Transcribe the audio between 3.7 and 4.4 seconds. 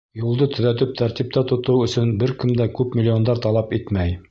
итмәй.